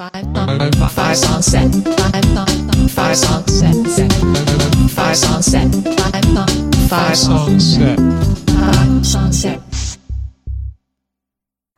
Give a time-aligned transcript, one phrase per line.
[0.00, 0.24] Five
[1.18, 1.74] song set.
[2.88, 4.10] Five song set.
[4.88, 5.74] Five song set.
[6.88, 7.98] Five song set.
[8.48, 9.60] Five song set.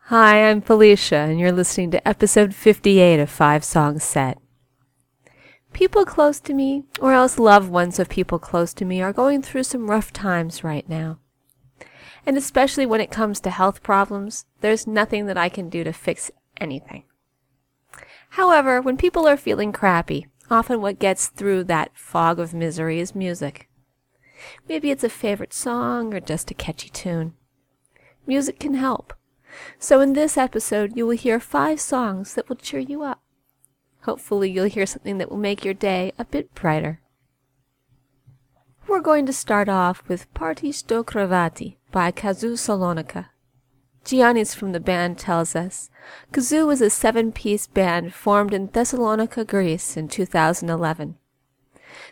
[0.03, 4.39] Hi, I'm Felicia, and you're listening to episode 58 of Five Songs Set.
[5.73, 9.43] People close to me, or else loved ones of people close to me, are going
[9.43, 11.19] through some rough times right now.
[12.25, 15.93] And especially when it comes to health problems, there's nothing that I can do to
[15.93, 16.31] fix
[16.61, 17.03] anything.
[18.37, 23.15] However, when people are feeling crappy, often what gets through that fog of misery is
[23.15, 23.69] music.
[24.67, 27.35] Maybe it's a favorite song or just a catchy tune.
[28.27, 29.13] Music can help.
[29.79, 33.21] So in this episode, you will hear five songs that will cheer you up.
[34.05, 37.03] Hopefully, you'll hear something that will make your day a bit brighter.
[38.89, 43.27] We're going to start off with Party sto Kravati by Kazoo Salonika.
[44.05, 45.91] Giannis from the band tells us
[46.33, 51.17] Kazoo is a seven piece band formed in Thessalonica, Greece in 2011.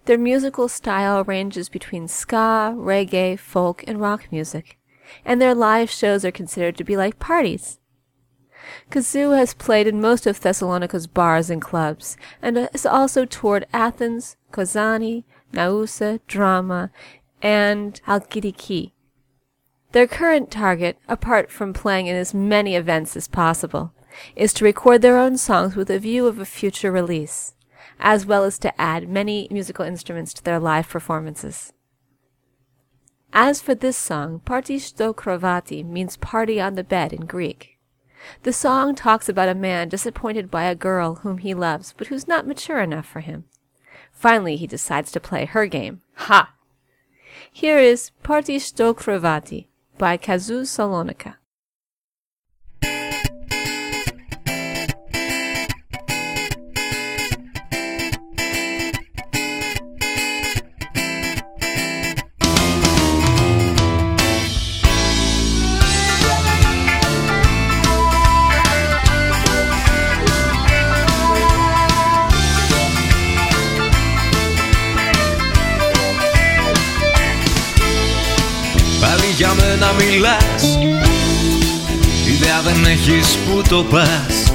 [0.05, 4.79] Their musical style ranges between ska, reggae, folk, and rock music
[5.25, 7.79] and their live shows are considered to be like parties.
[8.91, 14.36] Kazoo has played in most of Thessalonica's bars and clubs, and has also toured Athens,
[14.53, 16.91] Kozani, Naousa, Drama,
[17.42, 18.92] and Halkidiki.
[19.92, 23.92] Their current target, apart from playing in as many events as possible,
[24.36, 27.55] is to record their own songs with a view of a future release,
[27.98, 31.72] as well as to add many musical instruments to their live performances.
[33.33, 37.78] As for this song, Party sto Kravati means party on the bed in Greek.
[38.44, 42.28] The song talks about a man disappointed by a girl whom he loves, but who's
[42.28, 43.44] not mature enough for him.
[44.12, 46.02] Finally, he decides to play her game.
[46.14, 46.52] Ha!
[47.50, 49.66] Here is Party sto Kravati
[50.01, 51.39] by Kazoo Salonika.
[79.40, 80.78] Για μένα μιλάς.
[82.27, 84.52] Ιδέα δεν έχεις που το πας.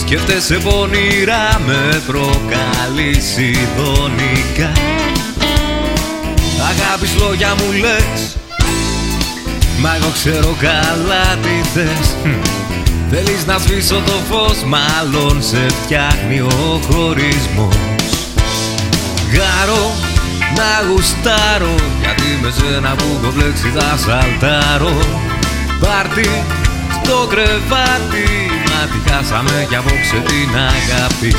[0.00, 4.72] Σκέφτεσαι πονηρά με προκαλείς ειδονικά
[6.70, 8.36] Αγάπης λόγια μου λες.
[9.80, 12.16] Μα εγώ ξέρω καλά τι θες.
[13.10, 17.76] Θέλεις να σβήσω το φως Μάλλον σε φτιάχνει ο χωρισμός.
[19.32, 20.11] Γάρω
[20.56, 24.96] να γουστάρω Γιατί με σένα που έχω μπλέξει θα σαλτάρω
[25.80, 26.30] Πάρτι
[27.04, 28.28] στο κρεβάτι
[28.70, 31.34] Μα τη χάσαμε κι απόψε την αγάπη.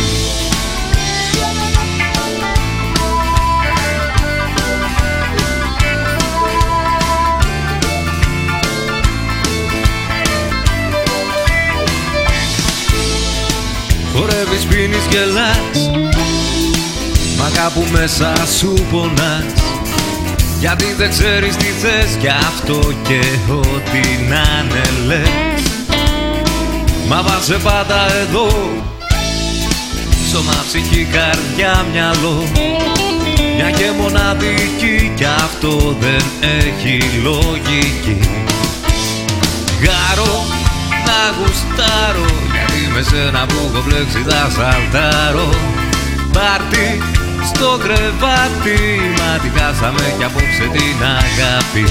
[14.13, 15.92] Χορεύεις, πίνεις, γελάς Μα
[17.55, 19.45] κάπου μέσα σου πονάς.
[20.59, 23.21] Γιατί δεν ξέρεις τι θες Κι αυτό και
[23.51, 25.63] ό,τι να είναι λες.
[27.07, 28.47] Μα βάζε πάντα εδώ
[30.31, 32.43] Σώμα, ψυχή, καρδιά, μυαλό.
[33.55, 38.17] Μια και μοναδική Κι αυτό δεν έχει λογική.
[39.83, 40.33] Γάρω
[41.07, 45.49] να γουστάρω Γιατί με σένα που έχω μπλέξει θα σαλτάρω
[46.33, 47.01] Πάρτι
[47.45, 48.79] στο κρεβάτι.
[49.17, 51.85] Μα τη χάσαμε κι απόψε την αγάπη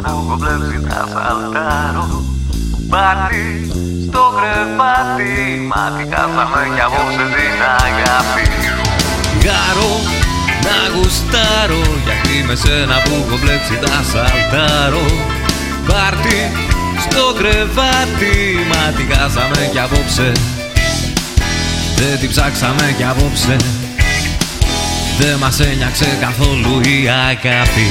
[0.00, 2.24] με σένα που έχω μπλέξει θα σαλτάρω
[2.88, 3.70] Πάρτι
[4.08, 5.34] στο κρεβάτι
[5.70, 8.44] Μα τη χάσαμε κι απόψε την αγάπη
[9.44, 9.92] Γάρω
[10.66, 15.06] να γουστάρω Γιατί με σένα που έχω μπλέξει θα σαλτάρω.
[15.86, 16.40] Πάρτι
[17.04, 18.36] στο κρεβάτι
[18.70, 20.32] Μα τη χάσαμε κι απόψε.
[21.96, 23.56] Δεν την ψάξαμε κι απόψε.
[25.18, 27.88] Δεν μας ένιαξε καθόλου η αγάπη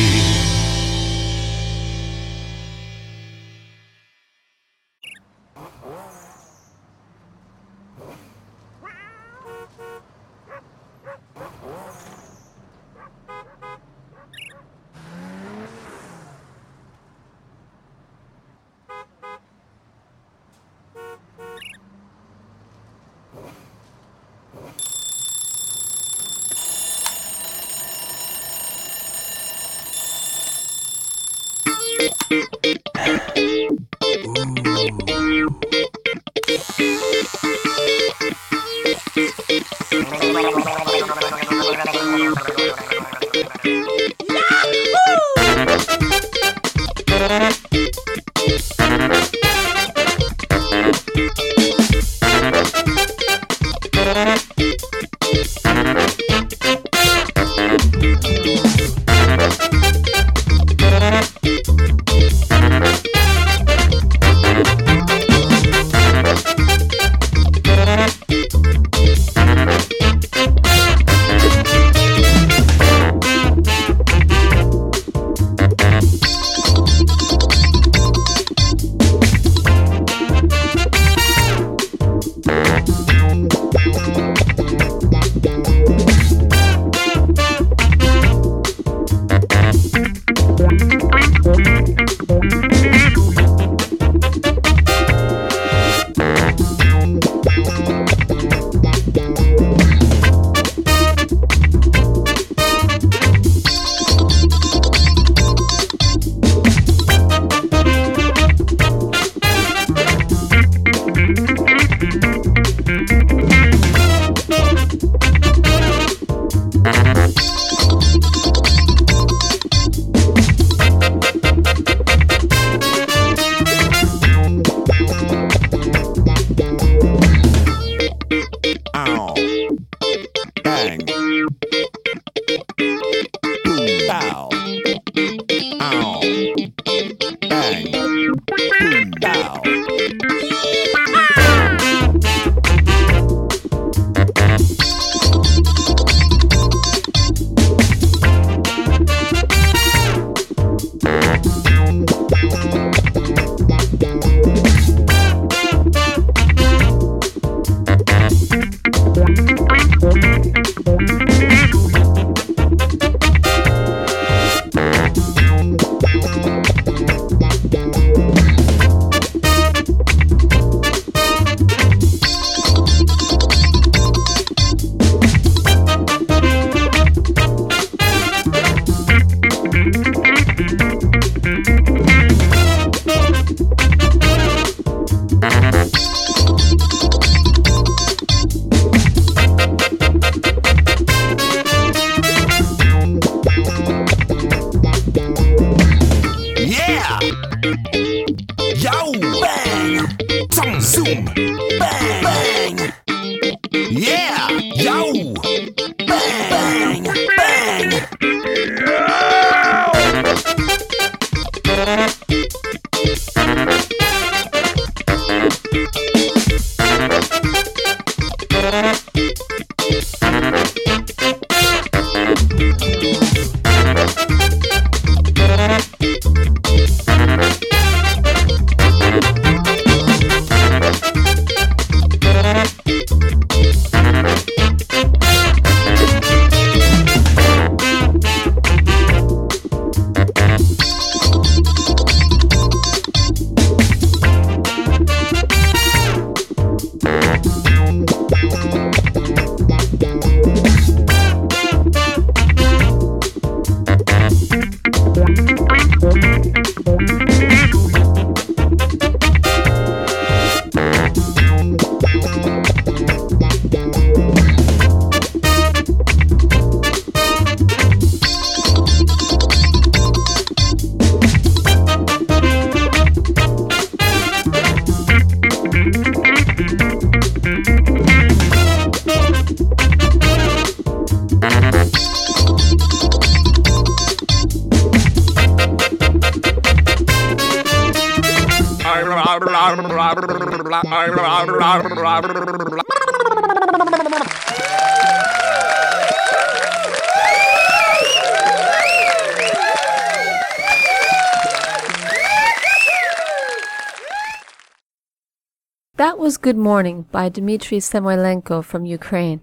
[305.98, 309.42] That was Good Morning by Dmitry Samoilenko from Ukraine.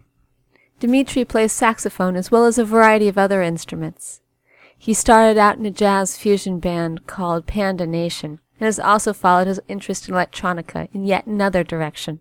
[0.80, 4.22] Dmitry plays saxophone as well as a variety of other instruments.
[4.78, 9.46] He started out in a jazz fusion band called Panda Nation and has also followed
[9.46, 12.20] his interest in electronica in yet another direction.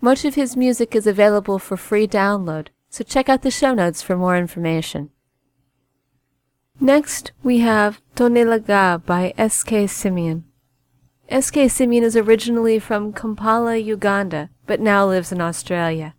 [0.00, 4.02] Much of his music is available for free download, so check out the show notes
[4.02, 5.10] for more information.
[6.80, 9.86] Next, we have Tonelaga by S.K.
[9.86, 10.44] Simeon.
[11.28, 11.68] S.K.
[11.68, 16.14] Simeon is originally from Kampala, Uganda, but now lives in Australia.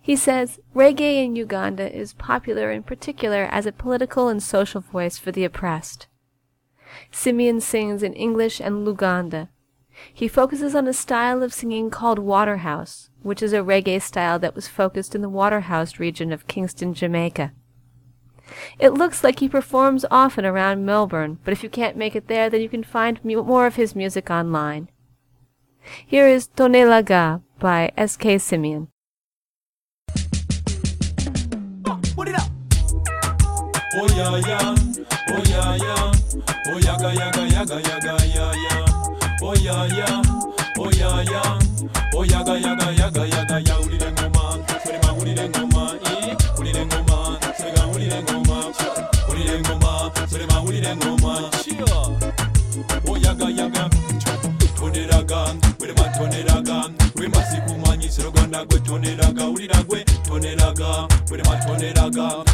[0.00, 5.18] He says reggae in Uganda is popular in particular as a political and social voice
[5.18, 6.06] for the oppressed.
[7.10, 9.48] Simeon sings in English and Luganda.
[10.12, 14.54] He focuses on a style of singing called Waterhouse, which is a reggae style that
[14.54, 17.52] was focused in the Waterhouse region of Kingston, Jamaica.
[18.78, 22.48] It looks like he performs often around Melbourne, but if you can't make it there,
[22.48, 24.88] then you can find mu- more of his music online.
[26.06, 28.38] Here is Tonelaga by S.K.
[28.38, 28.88] Simeon.
[34.00, 34.74] Oh yeah yeah,
[35.30, 36.17] oh yeah,
[36.72, 38.84] oh yaga yaga yaga yaga yeah yeah.
[39.40, 40.22] Oh yeah yeah,
[40.78, 41.58] oh yeah yeah,
[42.14, 43.74] oh yaga yaga yaga yaga ya.
[43.78, 48.72] Ulire ngoma, sema ulire ngoma, eh, ulire ngoma, sema ulire ngoma,
[49.30, 51.50] ulire ngoma, sema ulire ngoma.
[53.08, 53.88] Oh yaga yaga,
[54.76, 62.47] toneraga, wele matoneraga, we masikumanyisa Rwanda gwe toneraga, ulira gwe toneraga, wele matoneraga, we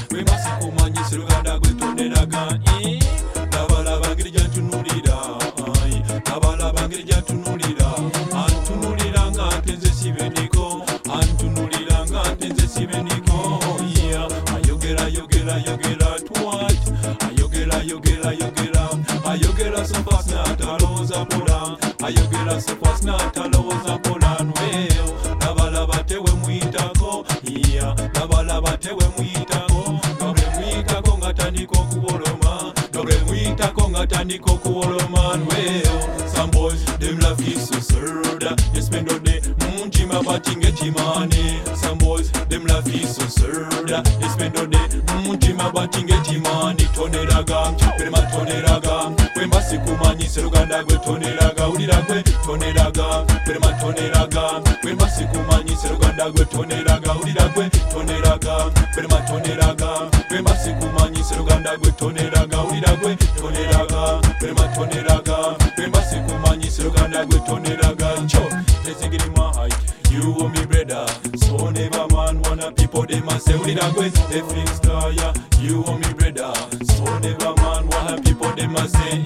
[49.95, 57.13] we masikumanyise Ruganda gwe toneraga, ulira gwe toneraga, prema toneraga, we masikumanyise Ruganda gwe toneraga,
[57.23, 65.37] ulira gwe toneraga, prema toneraga, we masikumanyise Ruganda gwe toneraga, ulira gwe toneraga, prema toneraga,
[65.79, 68.43] we masikumanyise Ruganda gwe toneraga, cho,
[68.85, 69.71] tezingiri mahai,
[70.11, 73.55] you owe me brother, so never man wanna people they must say.
[73.55, 74.81] Ulira gwe, the fix
[75.17, 76.53] ya, you owe me brother,
[76.85, 79.25] so never man wanna people they must say,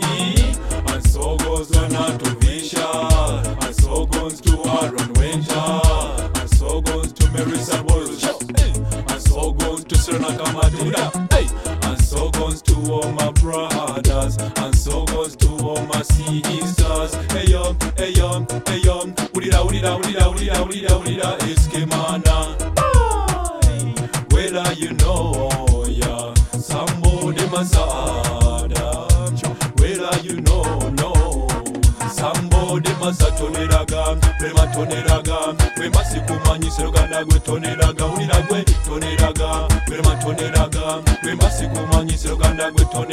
[34.79, 35.37] toneraga.
[35.81, 38.05] Wemba sikumanyise luganda gwe toneraga.
[38.05, 39.69] Wulira gwe toneraga.
[39.91, 43.08] Werema toneraga wemba sikumanyise luganda gwe toneraga.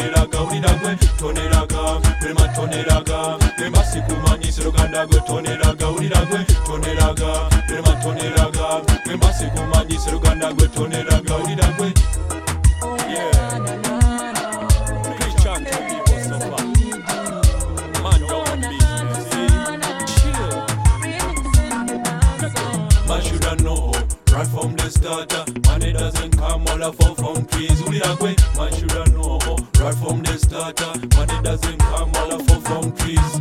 [25.06, 25.46] starter.
[25.68, 27.84] Money doesn't come all fall from trees.
[27.84, 29.38] We are quick, man should I know
[29.80, 30.84] right from the starter.
[30.84, 33.32] Uh, money doesn't come all fall from trees.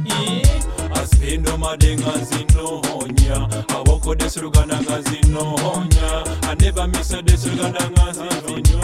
[0.95, 6.09] asindo madenga zinohonya aboko desuluganda nga zinohonya
[6.51, 8.81] anebamisa desuluganda nga zinohonya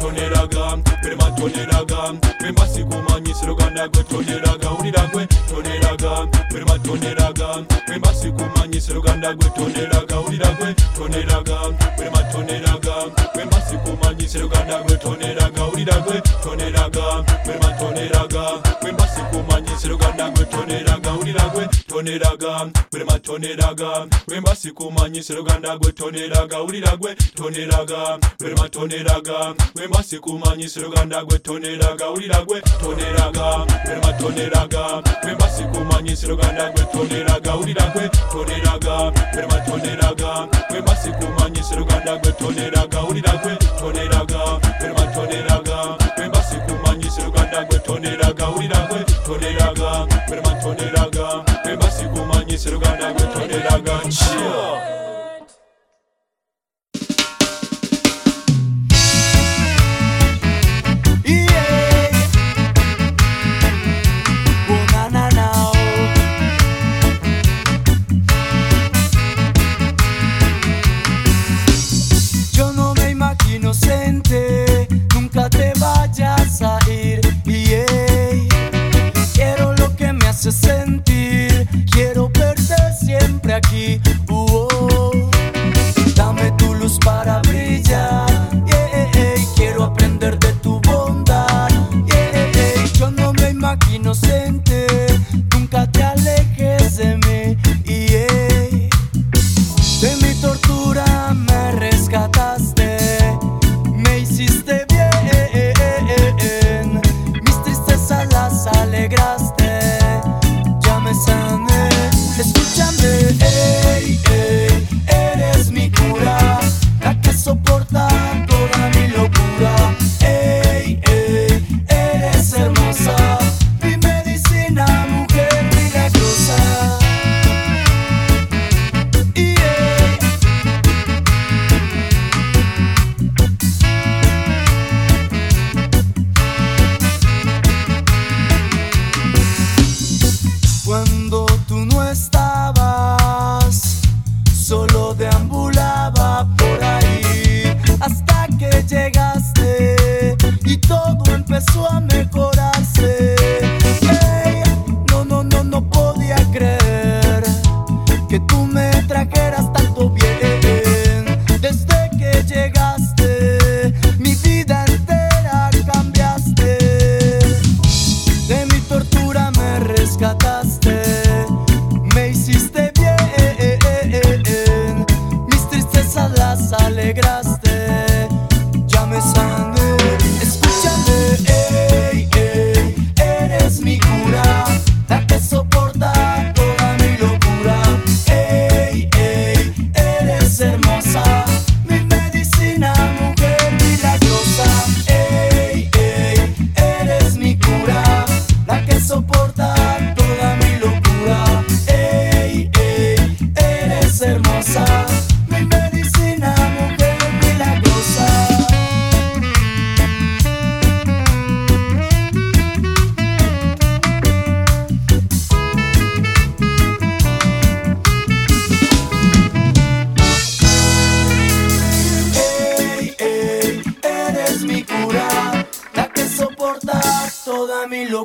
[0.00, 8.92] toneraga perema toneraga memba sikumanyisa oluganda gwe toneraga wulira gwe toneraga perema toneraga memba sikumanyisa
[8.92, 9.97] oluganda gwe toneraga
[16.42, 25.34] toneraga prema toneraga we masikumanyisa Ruganda gwe toneraga ulira gwe toneraga prema toneraga we masikumanyisa
[25.34, 32.60] Ruganda gwe toneraga ulira gwe toneraga prema toneraga we masikumanyisa Ruganda gwe toneraga ulira gwe
[32.60, 41.76] toneraga prema toneraga we masikumanyisa Ruganda gwe toneraga ulira gwe toneraga prema toneraga we masikumanyisa
[41.76, 44.38] Ruganda gwe toneraga ulira gwe toneraga
[44.80, 45.47] prema toneraga
[47.98, 53.98] toneraga wiragwe toneraga berema toneraga bemasikumanyisirugana gwe toneraga.
[54.08, 55.07] Ciya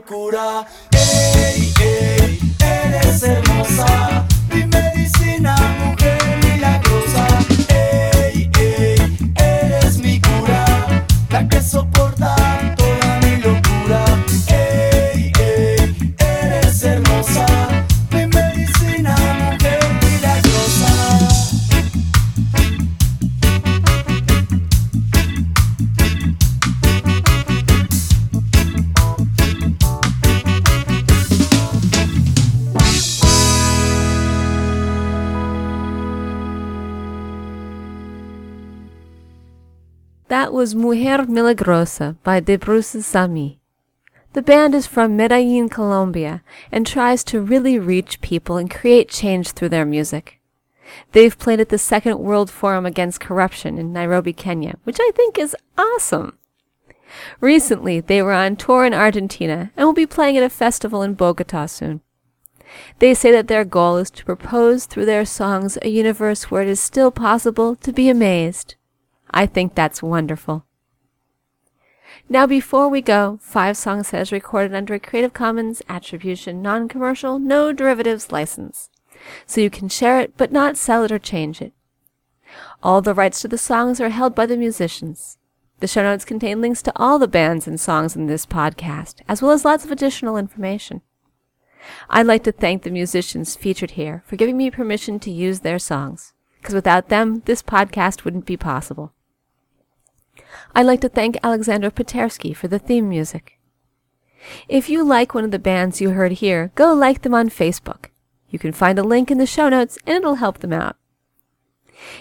[0.03, 0.65] locura.
[40.53, 43.59] Was Mujer Milagrosa by De Bruce Sami.
[44.33, 49.53] The band is from Medellin, Colombia, and tries to really reach people and create change
[49.53, 50.39] through their music.
[51.11, 55.39] They've played at the Second World Forum Against Corruption in Nairobi, Kenya, which I think
[55.39, 56.37] is awesome.
[57.41, 61.15] Recently, they were on tour in Argentina and will be playing at a festival in
[61.15, 62.01] Bogota soon.
[62.99, 66.69] They say that their goal is to propose through their songs a universe where it
[66.69, 68.75] is still possible to be amazed.
[69.33, 70.65] I think that's wonderful.
[72.29, 76.87] Now, before we go, Five Song Set is recorded under a Creative Commons Attribution Non
[76.87, 78.89] Commercial No Derivatives license,
[79.47, 81.73] so you can share it but not sell it or change it.
[82.83, 85.37] All the rights to the songs are held by the musicians.
[85.79, 89.41] The show notes contain links to all the bands and songs in this podcast, as
[89.41, 91.01] well as lots of additional information.
[92.09, 95.79] I'd like to thank the musicians featured here for giving me permission to use their
[95.79, 99.13] songs, because without them, this podcast wouldn't be possible.
[100.75, 103.59] I'd like to thank Alexander Patersky for the theme music.
[104.67, 108.05] If you like one of the bands you heard here, go like them on Facebook.
[108.49, 110.97] You can find a link in the show notes and it'll help them out.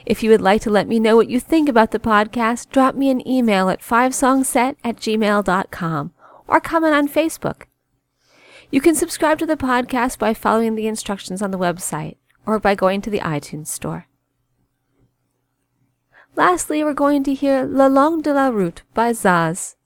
[0.06, 2.94] If you would like to let me know what you think about the podcast, drop
[2.94, 6.12] me an email at fivesongset at gmail.com
[6.46, 7.62] or comment on Facebook.
[8.70, 12.16] You can subscribe to the podcast by following the instructions on the website
[12.46, 14.06] or by going to the iTunes store.
[16.34, 19.76] Lastly, we're going to hear La Langue de la Route by Zaz.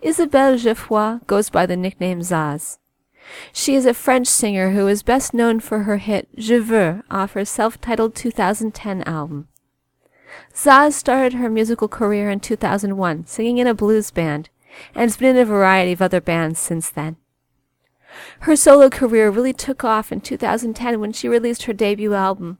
[0.00, 2.78] Isabelle Geoffroy goes by the nickname Zaz.
[3.52, 7.34] She is a French singer who is best known for her hit Je veux off
[7.34, 9.48] her self-titled 2010 album.
[10.54, 14.48] Zaz started her musical career in 2001 singing in a blues band
[14.94, 17.16] and has been in a variety of other bands since then.
[18.40, 22.58] Her solo career really took off in 2010 when she released her debut album.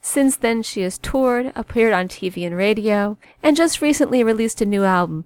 [0.00, 4.66] Since then, she has toured, appeared on TV and radio, and just recently released a
[4.66, 5.24] new album.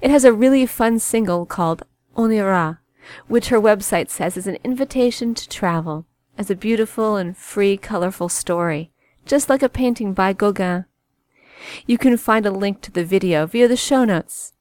[0.00, 1.82] It has a really fun single called
[2.16, 2.80] On ira,
[3.26, 6.06] which her website says is an invitation to travel,
[6.36, 8.90] as a beautiful and free, colorful story,
[9.24, 10.84] just like a painting by Gauguin.
[11.86, 14.52] You can find a link to the video via the show notes.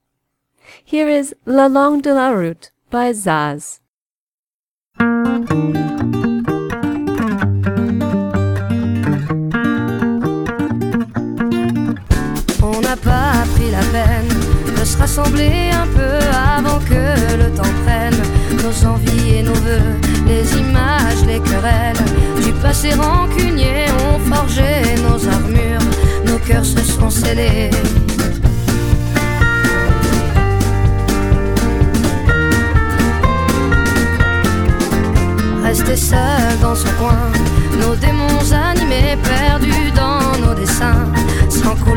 [0.83, 3.79] Here is La Longue de la Route by Zaz.
[14.97, 16.17] Se rassembler un peu
[16.57, 18.15] avant que le temps prenne.
[18.63, 19.95] Nos envies et nos voeux,
[20.27, 22.03] les images, les querelles
[22.43, 25.87] du passé rancunier ont forgé nos armures,
[26.25, 27.69] nos cœurs se sont scellés.
[35.63, 37.31] Rester seul dans son coin,
[37.79, 39.46] nos démons animés, perdus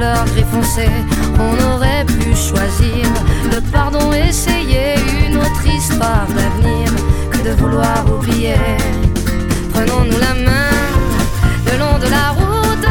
[0.00, 0.88] gris foncé,
[1.38, 3.06] on aurait pu choisir
[3.52, 4.94] le pardon, essayer
[5.26, 6.90] une autre histoire d'avenir
[7.30, 8.54] que de vouloir oublier.
[9.72, 10.70] Prenons-nous la main
[11.66, 12.88] le long de la route,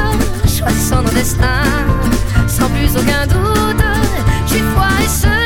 [0.47, 1.63] choisissons nos destins,
[2.47, 3.83] sans plus aucun doute.
[4.47, 5.38] J'y crois et ce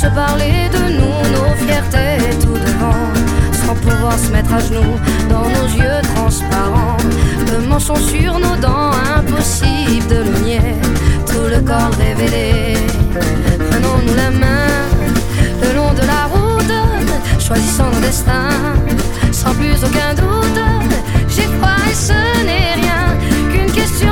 [0.00, 3.04] se parler de nous, nos fiertés tout devant,
[3.52, 4.96] sans pouvoir se mettre à genoux
[5.28, 6.96] dans nos yeux transparents.
[7.52, 10.74] Le mensonge sur nos dents, impossible de le nier,
[11.26, 12.78] tout le corps révélé.
[13.70, 14.72] Prenons-nous la main
[15.64, 16.76] le long de la route,
[17.38, 18.56] choisissons nos destins,
[19.32, 20.62] sans plus aucun doute.
[21.28, 23.04] J'ai foi et ce n'est rien
[23.52, 24.09] qu'une question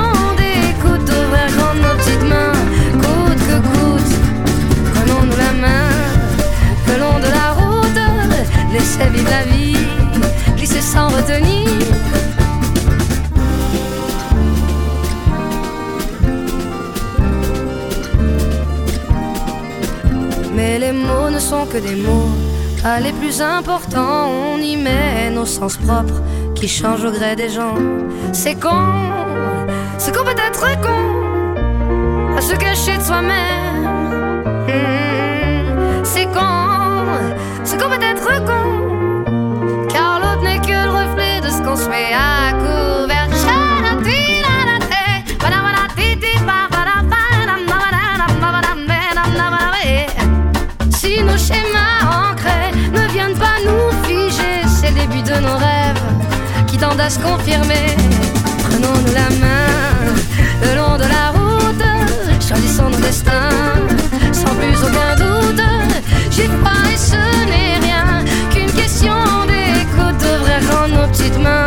[9.07, 9.77] vivre la vie,
[10.57, 11.69] glisser sans retenir.
[20.55, 22.31] Mais les mots ne sont que des mots,
[22.83, 24.29] pas les plus importants.
[24.55, 26.21] On y met nos sens propres
[26.55, 27.77] qui changent au gré des gens.
[28.33, 28.85] C'est con,
[29.99, 33.85] c'est qu'on peut être con, à se cacher de soi-même.
[34.67, 37.07] Hmm, C'est con,
[37.65, 37.98] c'est qu'on peut
[57.11, 57.97] se confirmer.
[58.69, 60.15] Prenons-nous la main
[60.63, 61.85] le long de la route,
[62.47, 63.49] choisissons nos destins
[64.33, 65.63] sans plus aucun doute.
[66.31, 67.17] J'ai pas et ce
[67.47, 69.15] n'est rien qu'une question
[69.47, 71.67] d'écoute, devrait rendre nos petites mains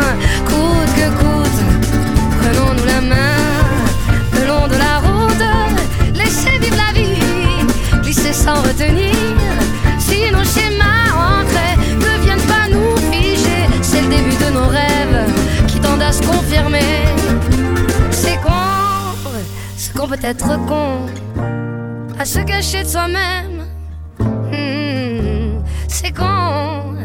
[20.24, 21.06] être con,
[22.18, 23.66] à se cacher de soi-même.
[24.18, 26.96] Hmm, c'est con,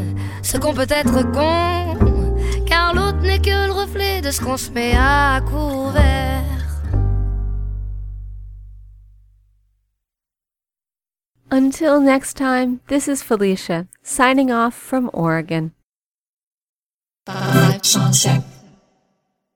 [0.43, 4.71] ce qu'on peut être con, car l'autre n'est que le reflet de ce qu'on se
[4.71, 6.43] met à couvert.
[11.49, 15.71] Until next time, this is Felicia, signing off from Oregon.
[17.25, 17.81] Five.